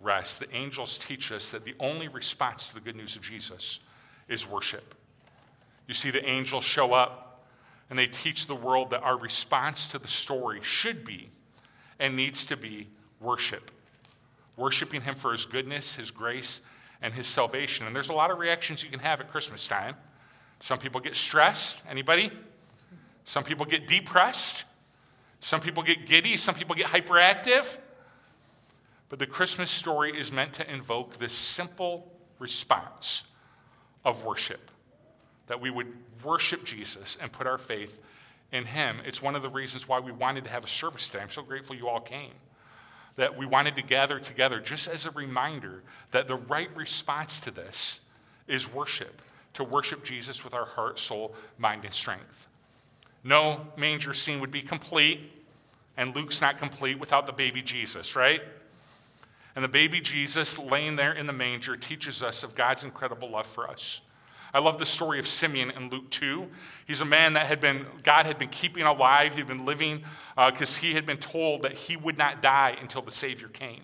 rests. 0.00 0.38
the 0.38 0.52
angels 0.54 0.98
teach 0.98 1.30
us 1.30 1.50
that 1.50 1.64
the 1.64 1.74
only 1.78 2.08
response 2.08 2.68
to 2.68 2.74
the 2.74 2.80
good 2.80 2.96
news 2.96 3.14
of 3.14 3.22
Jesus 3.22 3.78
is 4.28 4.48
worship. 4.48 4.94
You 5.86 5.94
see, 5.94 6.10
the 6.10 6.24
angels 6.28 6.64
show 6.64 6.92
up 6.92 7.44
and 7.88 7.98
they 7.98 8.06
teach 8.06 8.46
the 8.46 8.54
world 8.54 8.90
that 8.90 9.02
our 9.02 9.18
response 9.18 9.88
to 9.88 9.98
the 9.98 10.08
story 10.08 10.60
should 10.62 11.04
be 11.04 11.28
and 11.98 12.16
needs 12.16 12.46
to 12.46 12.56
be 12.56 12.88
worship. 13.20 13.70
Worshiping 14.56 15.02
Him 15.02 15.14
for 15.14 15.32
His 15.32 15.44
goodness, 15.46 15.94
His 15.94 16.10
grace, 16.10 16.60
and 17.02 17.12
His 17.12 17.26
salvation. 17.26 17.86
And 17.86 17.94
there's 17.94 18.08
a 18.08 18.14
lot 18.14 18.30
of 18.30 18.38
reactions 18.38 18.82
you 18.82 18.90
can 18.90 19.00
have 19.00 19.20
at 19.20 19.30
Christmas 19.30 19.66
time. 19.66 19.96
Some 20.60 20.78
people 20.78 21.00
get 21.00 21.16
stressed. 21.16 21.80
Anybody? 21.88 22.30
Some 23.24 23.44
people 23.44 23.66
get 23.66 23.86
depressed. 23.86 24.64
Some 25.40 25.60
people 25.60 25.82
get 25.82 26.06
giddy. 26.06 26.36
Some 26.36 26.54
people 26.54 26.74
get 26.74 26.86
hyperactive. 26.86 27.78
But 29.08 29.18
the 29.18 29.26
Christmas 29.26 29.70
story 29.70 30.16
is 30.16 30.32
meant 30.32 30.54
to 30.54 30.72
invoke 30.72 31.18
this 31.18 31.34
simple 31.34 32.10
response 32.38 33.24
of 34.04 34.24
worship 34.24 34.70
that 35.48 35.60
we 35.60 35.70
would 35.70 35.96
worship 36.24 36.64
Jesus 36.64 37.18
and 37.20 37.30
put 37.30 37.46
our 37.46 37.58
faith 37.58 38.00
in 38.52 38.64
Him. 38.64 38.98
It's 39.04 39.20
one 39.20 39.34
of 39.34 39.42
the 39.42 39.48
reasons 39.48 39.88
why 39.88 40.00
we 40.00 40.12
wanted 40.12 40.44
to 40.44 40.50
have 40.50 40.64
a 40.64 40.68
service 40.68 41.10
today. 41.10 41.22
I'm 41.22 41.30
so 41.30 41.42
grateful 41.42 41.76
you 41.76 41.88
all 41.88 42.00
came. 42.00 42.32
That 43.16 43.36
we 43.36 43.44
wanted 43.44 43.76
to 43.76 43.82
gather 43.82 44.18
together 44.18 44.60
just 44.60 44.88
as 44.88 45.04
a 45.04 45.10
reminder 45.10 45.82
that 46.12 46.28
the 46.28 46.34
right 46.36 46.74
response 46.74 47.40
to 47.40 47.50
this 47.50 48.00
is 48.46 48.72
worship, 48.72 49.20
to 49.54 49.64
worship 49.64 50.04
Jesus 50.04 50.44
with 50.44 50.54
our 50.54 50.64
heart, 50.64 50.98
soul, 50.98 51.34
mind, 51.58 51.84
and 51.84 51.92
strength. 51.92 52.48
No 53.22 53.68
manger 53.76 54.14
scene 54.14 54.40
would 54.40 54.50
be 54.50 54.62
complete, 54.62 55.20
and 55.96 56.14
Luke's 56.14 56.40
not 56.40 56.58
complete 56.58 56.98
without 56.98 57.26
the 57.26 57.32
baby 57.32 57.62
Jesus, 57.62 58.16
right? 58.16 58.42
And 59.54 59.62
the 59.62 59.68
baby 59.68 60.00
Jesus 60.00 60.58
laying 60.58 60.96
there 60.96 61.12
in 61.12 61.26
the 61.26 61.32
manger 61.32 61.76
teaches 61.76 62.22
us 62.22 62.42
of 62.42 62.54
God's 62.54 62.84
incredible 62.84 63.30
love 63.30 63.46
for 63.46 63.68
us. 63.68 64.00
I 64.54 64.58
love 64.58 64.78
the 64.78 64.86
story 64.86 65.18
of 65.18 65.26
Simeon 65.26 65.70
in 65.70 65.88
Luke 65.88 66.10
2. 66.10 66.46
He's 66.86 67.00
a 67.00 67.06
man 67.06 67.32
that 67.34 67.46
had 67.46 67.60
been, 67.60 67.86
God 68.02 68.26
had 68.26 68.38
been 68.38 68.50
keeping 68.50 68.82
alive. 68.82 69.34
He'd 69.34 69.46
been 69.46 69.64
living 69.64 70.02
because 70.36 70.76
uh, 70.76 70.80
he 70.80 70.92
had 70.92 71.06
been 71.06 71.16
told 71.16 71.62
that 71.62 71.72
he 71.72 71.96
would 71.96 72.18
not 72.18 72.42
die 72.42 72.76
until 72.80 73.00
the 73.00 73.12
Savior 73.12 73.48
came. 73.48 73.82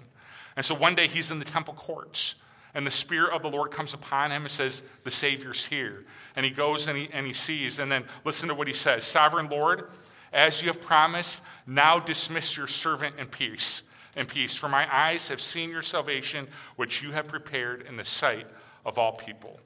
And 0.57 0.67
so 0.67 0.75
one 0.75 0.95
day 0.95 1.07
he's 1.07 1.31
in 1.31 1.39
the 1.39 1.45
temple 1.45 1.73
courts, 1.73 2.35
and 2.75 2.87
the 2.87 2.91
Spirit 2.91 3.33
of 3.33 3.43
the 3.43 3.49
Lord 3.49 3.71
comes 3.71 3.95
upon 3.95 4.31
him 4.31 4.43
and 4.43 4.51
says, 4.51 4.83
The 5.05 5.11
Savior's 5.11 5.65
here. 5.65 6.05
And 6.37 6.45
he 6.45 6.53
goes 6.53 6.87
and 6.87 6.99
he, 6.99 7.09
and 7.13 7.27
he 7.27 7.33
sees, 7.33 7.79
and 7.79 7.91
then 7.91 8.05
listen 8.25 8.49
to 8.49 8.55
what 8.55 8.69
he 8.69 8.75
says 8.75 9.05
Sovereign 9.05 9.49
Lord, 9.49 9.89
as 10.33 10.61
you 10.61 10.69
have 10.69 10.81
promised, 10.81 11.41
now 11.67 11.99
dismiss 11.99 12.57
your 12.57 12.67
servant 12.67 13.17
in 13.19 13.27
peace. 13.29 13.85
In 14.17 14.27
peace, 14.27 14.57
for 14.57 14.69
my 14.69 14.87
eyes 14.95 15.29
have 15.29 15.41
seen 15.41 15.71
your 15.71 15.83
salvation, 15.83 16.49
which 16.77 17.03
you 17.03 17.13
have 17.13 17.29
prepared 17.29 17.83
in 17.89 17.97
the 17.97 18.05
sight 18.05 18.47
of 18.85 18.99
all 18.99 19.13
people. 19.13 19.61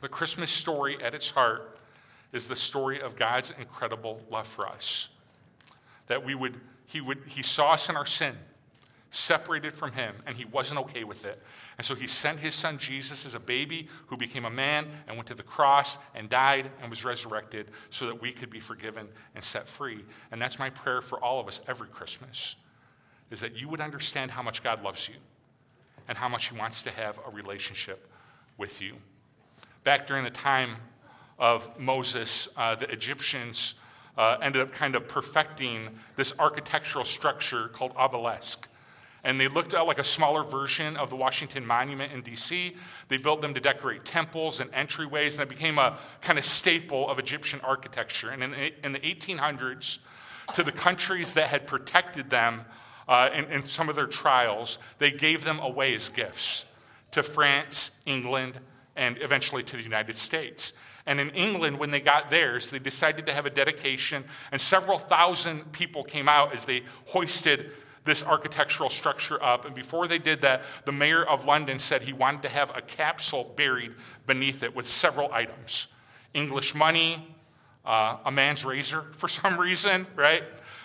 The 0.00 0.08
Christmas 0.08 0.50
story 0.50 1.02
at 1.02 1.14
its 1.14 1.30
heart 1.30 1.78
is 2.32 2.48
the 2.48 2.56
story 2.56 3.00
of 3.00 3.16
God's 3.16 3.52
incredible 3.58 4.22
love 4.30 4.46
for 4.46 4.68
us. 4.68 5.08
That 6.06 6.24
we 6.24 6.34
would, 6.34 6.60
he, 6.86 7.00
would, 7.00 7.24
he 7.26 7.42
saw 7.42 7.72
us 7.72 7.88
in 7.88 7.96
our 7.96 8.06
sin, 8.06 8.34
separated 9.10 9.72
from 9.72 9.92
him, 9.92 10.14
and 10.26 10.36
he 10.36 10.44
wasn't 10.44 10.80
okay 10.80 11.04
with 11.04 11.24
it. 11.24 11.42
And 11.78 11.84
so 11.86 11.94
he 11.94 12.06
sent 12.06 12.40
his 12.40 12.54
son 12.54 12.78
Jesus 12.78 13.24
as 13.24 13.34
a 13.34 13.40
baby 13.40 13.88
who 14.06 14.16
became 14.16 14.44
a 14.44 14.50
man 14.50 14.86
and 15.06 15.16
went 15.16 15.28
to 15.28 15.34
the 15.34 15.42
cross 15.42 15.98
and 16.14 16.28
died 16.28 16.70
and 16.80 16.90
was 16.90 17.04
resurrected 17.04 17.68
so 17.90 18.06
that 18.06 18.20
we 18.20 18.32
could 18.32 18.50
be 18.50 18.60
forgiven 18.60 19.08
and 19.34 19.42
set 19.42 19.66
free. 19.66 20.04
And 20.30 20.40
that's 20.40 20.58
my 20.58 20.70
prayer 20.70 21.00
for 21.00 21.22
all 21.22 21.40
of 21.40 21.48
us 21.48 21.60
every 21.66 21.88
Christmas 21.88 22.56
is 23.30 23.40
that 23.40 23.56
you 23.56 23.68
would 23.68 23.80
understand 23.80 24.30
how 24.30 24.42
much 24.42 24.62
God 24.62 24.82
loves 24.82 25.08
you 25.08 25.16
and 26.06 26.16
how 26.16 26.28
much 26.28 26.48
he 26.48 26.56
wants 26.56 26.82
to 26.82 26.90
have 26.90 27.18
a 27.26 27.30
relationship 27.30 28.10
with 28.56 28.80
you. 28.80 28.96
Back 29.88 30.06
during 30.06 30.24
the 30.24 30.30
time 30.30 30.76
of 31.38 31.80
Moses, 31.80 32.46
uh, 32.58 32.74
the 32.74 32.90
Egyptians 32.90 33.74
uh, 34.18 34.36
ended 34.42 34.60
up 34.60 34.70
kind 34.70 34.94
of 34.94 35.08
perfecting 35.08 35.88
this 36.14 36.34
architectural 36.38 37.06
structure 37.06 37.68
called 37.68 37.92
obelisk. 37.96 38.68
And 39.24 39.40
they 39.40 39.48
looked 39.48 39.72
at 39.72 39.86
like 39.86 39.98
a 39.98 40.04
smaller 40.04 40.44
version 40.44 40.98
of 40.98 41.08
the 41.08 41.16
Washington 41.16 41.64
Monument 41.64 42.12
in 42.12 42.22
DC. 42.22 42.76
They 43.08 43.16
built 43.16 43.40
them 43.40 43.54
to 43.54 43.60
decorate 43.60 44.04
temples 44.04 44.60
and 44.60 44.70
entryways, 44.72 45.32
and 45.32 45.40
it 45.40 45.48
became 45.48 45.78
a 45.78 45.96
kind 46.20 46.38
of 46.38 46.44
staple 46.44 47.08
of 47.08 47.18
Egyptian 47.18 47.62
architecture. 47.62 48.28
And 48.28 48.42
in 48.42 48.50
the, 48.50 48.84
in 48.84 48.92
the 48.92 49.00
1800s, 49.00 50.00
to 50.54 50.62
the 50.62 50.70
countries 50.70 51.32
that 51.32 51.48
had 51.48 51.66
protected 51.66 52.28
them 52.28 52.66
uh, 53.08 53.30
in, 53.32 53.46
in 53.46 53.62
some 53.62 53.88
of 53.88 53.96
their 53.96 54.06
trials, 54.06 54.78
they 54.98 55.12
gave 55.12 55.44
them 55.44 55.58
away 55.60 55.94
as 55.94 56.10
gifts 56.10 56.66
to 57.12 57.22
France, 57.22 57.90
England, 58.04 58.60
and 58.98 59.16
eventually 59.22 59.62
to 59.62 59.76
the 59.76 59.82
United 59.82 60.18
States. 60.18 60.74
And 61.06 61.20
in 61.20 61.30
England, 61.30 61.78
when 61.78 61.90
they 61.90 62.02
got 62.02 62.28
theirs, 62.28 62.68
they 62.68 62.78
decided 62.78 63.24
to 63.26 63.32
have 63.32 63.46
a 63.46 63.50
dedication, 63.50 64.24
and 64.52 64.60
several 64.60 64.98
thousand 64.98 65.72
people 65.72 66.04
came 66.04 66.28
out 66.28 66.52
as 66.52 66.66
they 66.66 66.82
hoisted 67.06 67.72
this 68.04 68.22
architectural 68.22 68.90
structure 68.90 69.42
up. 69.42 69.64
And 69.64 69.74
before 69.74 70.08
they 70.08 70.18
did 70.18 70.42
that, 70.42 70.64
the 70.84 70.92
mayor 70.92 71.24
of 71.24 71.44
London 71.44 71.78
said 71.78 72.02
he 72.02 72.12
wanted 72.12 72.42
to 72.42 72.48
have 72.48 72.76
a 72.76 72.82
capsule 72.82 73.54
buried 73.56 73.92
beneath 74.26 74.62
it 74.62 74.74
with 74.74 74.86
several 74.88 75.32
items 75.32 75.86
English 76.34 76.74
money, 76.74 77.34
uh, 77.86 78.18
a 78.24 78.30
man's 78.30 78.64
razor 78.64 79.02
for 79.12 79.28
some 79.28 79.58
reason, 79.58 80.06
right? 80.14 80.42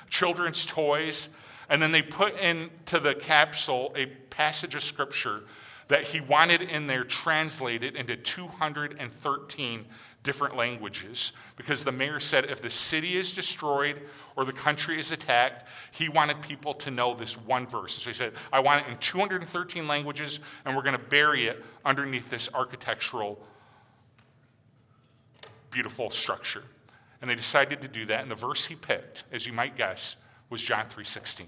Children's 0.09 0.65
toys. 0.65 1.29
And 1.69 1.81
then 1.81 1.91
they 1.91 2.01
put 2.01 2.37
into 2.37 2.99
the 2.99 3.15
capsule 3.15 3.91
a 3.95 4.05
passage 4.05 4.75
of 4.75 4.83
scripture 4.83 5.43
that 5.87 6.03
he 6.03 6.21
wanted 6.21 6.61
in 6.61 6.87
there 6.87 7.03
translated 7.03 7.95
into 7.95 8.15
213 8.15 9.85
different 10.23 10.55
languages 10.55 11.33
because 11.57 11.83
the 11.83 11.91
mayor 11.91 12.19
said 12.19 12.45
if 12.45 12.61
the 12.61 12.69
city 12.69 13.17
is 13.17 13.33
destroyed 13.33 14.01
or 14.35 14.45
the 14.45 14.53
country 14.53 14.99
is 14.99 15.11
attacked, 15.11 15.67
he 15.91 16.09
wanted 16.09 16.41
people 16.41 16.73
to 16.73 16.89
know 16.89 17.13
this 17.13 17.37
one 17.37 17.67
verse. 17.67 17.93
So 17.93 18.09
he 18.09 18.13
said, 18.13 18.33
I 18.51 18.59
want 18.59 18.87
it 18.87 18.91
in 18.91 18.97
213 18.97 19.87
languages, 19.87 20.39
and 20.65 20.75
we're 20.75 20.81
going 20.81 20.97
to 20.97 21.03
bury 21.03 21.47
it 21.47 21.63
underneath 21.85 22.29
this 22.29 22.49
architectural, 22.53 23.45
beautiful 25.69 26.09
structure. 26.09 26.63
And 27.21 27.29
they 27.29 27.35
decided 27.35 27.81
to 27.81 27.87
do 27.87 28.05
that. 28.07 28.21
And 28.21 28.31
the 28.31 28.35
verse 28.35 28.65
he 28.65 28.75
picked, 28.75 29.23
as 29.31 29.45
you 29.45 29.53
might 29.53 29.75
guess, 29.75 30.17
was 30.49 30.63
John 30.63 30.85
3:16. 30.85 31.45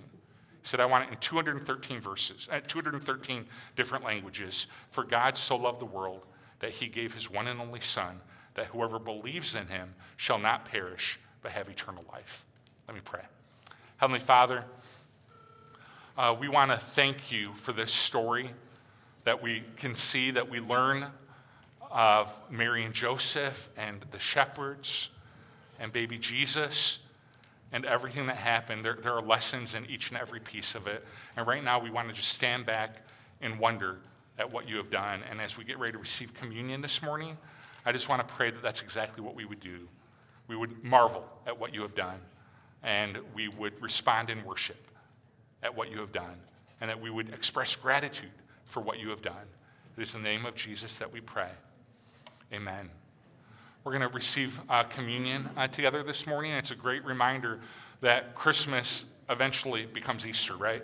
Said, 0.66 0.80
I 0.80 0.86
want 0.88 1.08
it 1.08 1.14
in 1.14 1.20
213 1.20 2.02
verses, 2.02 2.50
uh, 2.52 2.60
213 2.60 3.46
different 3.76 4.04
languages. 4.04 4.66
For 4.90 5.04
God 5.04 5.38
so 5.38 5.56
loved 5.56 5.80
the 5.80 5.86
world 5.86 6.26
that 6.58 6.72
he 6.72 6.88
gave 6.88 7.14
his 7.14 7.30
one 7.30 7.46
and 7.46 7.62
only 7.62 7.82
Son, 7.82 8.20
that 8.56 8.66
whoever 8.68 8.98
believes 8.98 9.54
in 9.54 9.68
him 9.68 9.94
shall 10.18 10.40
not 10.40 10.66
perish, 10.66 11.20
but 11.44 11.52
have 11.52 11.70
eternal 11.70 12.04
life. 12.12 12.46
Let 12.88 12.96
me 12.96 13.02
pray. 13.06 13.22
Heavenly 13.98 14.20
Father, 14.20 14.66
uh, 16.18 16.36
we 16.38 16.50
want 16.50 16.72
to 16.72 16.78
thank 16.78 17.32
you 17.32 17.54
for 17.54 17.72
this 17.72 17.94
story 17.94 18.50
that 19.24 19.44
we 19.44 19.62
can 19.78 19.94
see, 19.94 20.32
that 20.32 20.50
we 20.50 20.60
learn 20.60 21.06
of 21.92 22.40
Mary 22.50 22.84
and 22.84 22.94
Joseph 22.96 23.70
and 23.78 24.04
the 24.10 24.20
shepherds 24.20 25.12
and 25.80 25.94
baby 25.94 26.18
Jesus 26.18 27.02
and 27.76 27.86
everything 27.86 28.28
that 28.28 28.38
happened. 28.38 28.86
There, 28.86 28.94
there 28.94 29.12
are 29.12 29.22
lessons 29.22 29.76
in 29.76 29.86
each 29.88 30.10
and 30.10 30.18
every 30.18 30.40
piece 30.40 30.76
of 30.76 30.88
it. 30.88 31.06
And 31.36 31.46
right 31.46 31.62
now, 31.62 31.78
we 31.78 31.90
want 31.90 32.08
to 32.08 32.14
just 32.14 32.30
stand 32.30 32.66
back 32.66 33.06
and 33.42 33.60
wonder 33.60 33.98
at 34.40 34.54
what 34.54 34.70
you 34.70 34.78
have 34.78 34.90
done. 34.90 35.20
And 35.30 35.42
as 35.42 35.58
we 35.58 35.66
get 35.66 35.78
ready 35.78 35.92
to 35.92 35.98
receive 35.98 36.34
communion 36.34 36.80
this 36.80 37.04
morning, 37.04 37.38
I 37.86 37.92
just 37.92 38.08
want 38.08 38.26
to 38.26 38.34
pray 38.34 38.50
that 38.50 38.64
that's 38.64 38.82
exactly 38.82 39.22
what 39.22 39.36
we 39.36 39.44
would 39.44 39.60
do. 39.60 39.90
We 40.48 40.56
would 40.56 40.86
marvel 40.86 41.26
at 41.46 41.60
what 41.60 41.74
you 41.74 41.82
have 41.82 41.96
done, 41.96 42.20
and 42.82 43.18
we 43.34 43.50
would 43.50 43.82
respond 43.82 44.30
in 44.30 44.46
worship 44.46 44.78
at 45.62 45.76
what 45.76 45.92
you 45.92 46.00
have 46.00 46.14
done, 46.14 46.38
and 46.80 46.90
that 46.90 47.02
we 47.02 47.10
would 47.10 47.34
express 47.34 47.76
gratitude 47.76 48.32
for 48.64 48.80
what 48.80 49.00
you 49.00 49.10
have 49.10 49.22
done. 49.22 49.48
It 49.98 50.04
is 50.04 50.16
in 50.16 50.24
the 50.24 50.30
name 50.30 50.46
of 50.46 50.56
Jesus 50.56 50.98
that 51.00 51.12
we 51.12 51.20
pray. 51.20 51.52
Amen. 52.54 52.90
We're 53.86 53.92
going 53.92 54.10
to 54.10 54.16
receive 54.16 54.60
uh, 54.68 54.82
communion 54.82 55.48
uh, 55.56 55.68
together 55.68 56.02
this 56.02 56.26
morning. 56.26 56.54
It's 56.54 56.72
a 56.72 56.76
great 56.76 57.06
reminder 57.06 57.60
that 58.02 58.34
Christmas 58.34 59.06
eventually 59.30 59.86
becomes 59.86 60.26
Easter, 60.26 60.56
right? 60.56 60.82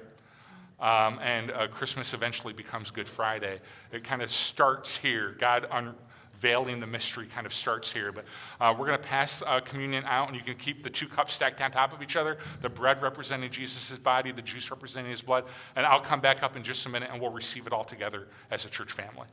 Um, 0.80 1.18
and 1.20 1.50
uh, 1.50 1.68
Christmas 1.68 2.14
eventually 2.14 2.54
becomes 2.54 2.92
Good 2.92 3.10
Friday. 3.10 3.60
It 3.92 4.04
kind 4.04 4.22
of 4.22 4.32
starts 4.32 4.96
here. 4.96 5.36
God 5.40 5.66
unveiling 5.72 6.80
the 6.80 6.86
mystery 6.86 7.26
kind 7.26 7.48
of 7.48 7.56
starts 7.56 7.92
here. 7.92 8.12
But 8.12 8.26
uh, 8.60 8.76
we're 8.78 8.86
going 8.86 9.00
to 9.00 9.08
pass 9.08 9.42
uh, 9.48 9.62
communion 9.62 10.04
out, 10.06 10.28
and 10.28 10.38
you 10.38 10.44
can 10.44 10.54
keep 10.54 10.84
the 10.84 10.92
two 10.92 11.08
cups 11.08 11.34
stacked 11.34 11.60
on 11.60 11.72
top 11.72 11.94
of 11.94 12.04
each 12.04 12.16
other 12.16 12.38
the 12.62 12.70
bread 12.70 13.02
representing 13.02 13.50
Jesus' 13.50 13.98
body, 13.98 14.32
the 14.32 14.44
juice 14.44 14.70
representing 14.70 15.10
his 15.10 15.24
blood. 15.24 15.46
And 15.76 15.88
I'll 15.88 16.02
come 16.02 16.22
back 16.22 16.44
up 16.44 16.56
in 16.56 16.62
just 16.62 16.86
a 16.86 16.90
minute, 16.90 17.10
and 17.12 17.20
we'll 17.20 17.32
receive 17.32 17.66
it 17.66 17.74
all 17.74 17.84
together 17.84 18.28
as 18.52 18.66
a 18.66 18.70
church 18.70 18.92
family. 18.92 19.28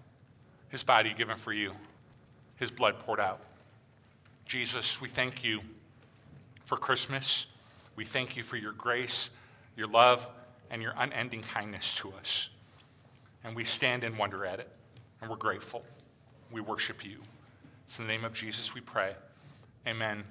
His 0.70 0.82
body 0.82 1.12
given 1.12 1.36
for 1.36 1.52
you, 1.52 1.72
his 2.56 2.70
blood 2.70 2.98
poured 3.00 3.20
out. 3.20 3.42
Jesus, 4.48 4.98
we 4.98 5.10
thank 5.10 5.44
you 5.44 5.60
for 6.64 6.78
Christmas. 6.78 7.48
We 7.96 8.06
thank 8.06 8.34
you 8.34 8.42
for 8.42 8.56
your 8.56 8.72
grace, 8.72 9.28
your 9.76 9.88
love, 9.88 10.26
and 10.70 10.80
your 10.80 10.94
unending 10.96 11.42
kindness 11.42 11.94
to 11.96 12.14
us. 12.18 12.48
And 13.44 13.54
we 13.54 13.64
stand 13.64 14.04
in 14.04 14.16
wonder 14.16 14.46
at 14.46 14.58
it, 14.58 14.70
and 15.20 15.28
we're 15.28 15.36
grateful. 15.36 15.84
We 16.50 16.62
worship 16.62 17.04
you. 17.04 17.18
It's 17.84 17.98
in 17.98 18.06
the 18.06 18.12
name 18.12 18.24
of 18.24 18.32
Jesus 18.32 18.74
we 18.74 18.80
pray. 18.80 19.16
Amen. 19.86 20.24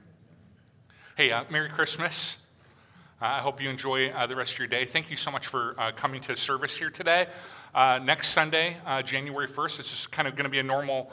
Hey, 1.15 1.31
uh, 1.31 1.43
Merry 1.51 1.69
Christmas. 1.69 2.39
Uh, 3.21 3.25
I 3.25 3.39
hope 3.41 3.61
you 3.61 3.69
enjoy 3.69 4.09
uh, 4.09 4.25
the 4.25 4.35
rest 4.35 4.53
of 4.53 4.57
your 4.57 4.67
day. 4.67 4.85
Thank 4.85 5.11
you 5.11 5.17
so 5.17 5.29
much 5.29 5.45
for 5.45 5.75
uh, 5.77 5.91
coming 5.91 6.21
to 6.21 6.35
service 6.35 6.75
here 6.75 6.89
today. 6.89 7.27
Uh, 7.75 7.99
next 8.03 8.29
Sunday, 8.29 8.77
uh, 8.83 9.03
January 9.03 9.47
1st, 9.47 9.79
it's 9.79 9.91
just 9.91 10.11
kind 10.11 10.27
of 10.27 10.35
going 10.35 10.45
to 10.45 10.49
be 10.49 10.57
a 10.57 10.63
normal 10.63 11.11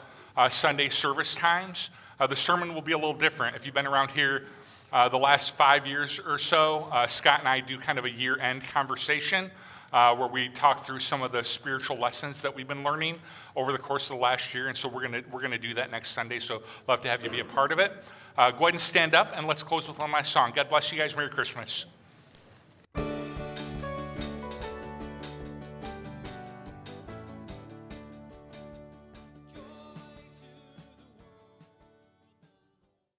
Sunday 0.49 0.89
service 0.89 1.35
times. 1.35 1.91
Uh, 2.19 2.27
the 2.27 2.35
sermon 2.35 2.73
will 2.73 2.81
be 2.81 2.93
a 2.93 2.97
little 2.97 3.13
different. 3.13 3.55
If 3.55 3.65
you've 3.65 3.75
been 3.75 3.87
around 3.87 4.11
here 4.11 4.45
uh, 4.93 5.09
the 5.09 5.17
last 5.17 5.55
five 5.55 5.85
years 5.85 6.19
or 6.19 6.37
so, 6.37 6.87
uh, 6.91 7.07
Scott 7.07 7.39
and 7.39 7.47
I 7.47 7.59
do 7.59 7.77
kind 7.77 7.99
of 7.99 8.05
a 8.05 8.11
year 8.11 8.39
end 8.39 8.63
conversation 8.63 9.51
uh, 9.91 10.15
where 10.15 10.27
we 10.27 10.49
talk 10.49 10.85
through 10.85 10.99
some 10.99 11.21
of 11.21 11.31
the 11.31 11.43
spiritual 11.43 11.97
lessons 11.97 12.41
that 12.41 12.55
we've 12.55 12.67
been 12.67 12.83
learning 12.83 13.17
over 13.55 13.71
the 13.71 13.77
course 13.77 14.09
of 14.09 14.17
the 14.17 14.21
last 14.21 14.53
year. 14.53 14.67
And 14.67 14.77
so 14.77 14.87
we're 14.87 15.07
going 15.07 15.23
we're 15.31 15.41
gonna 15.41 15.57
do 15.57 15.73
that 15.75 15.91
next 15.91 16.11
Sunday. 16.11 16.39
So 16.39 16.63
love 16.87 17.01
to 17.01 17.09
have 17.09 17.23
you 17.23 17.29
be 17.29 17.39
a 17.39 17.45
part 17.45 17.71
of 17.71 17.79
it. 17.79 17.91
Uh, 18.37 18.51
go 18.51 18.65
ahead 18.65 18.73
and 18.73 18.81
stand 18.81 19.13
up 19.13 19.31
and 19.35 19.47
let's 19.47 19.63
close 19.63 19.87
with 19.87 19.99
one 19.99 20.11
last 20.11 20.31
song. 20.31 20.51
God 20.53 20.69
bless 20.69 20.91
you 20.91 20.97
guys. 20.97 21.15
Merry 21.15 21.29
Christmas. 21.29 21.85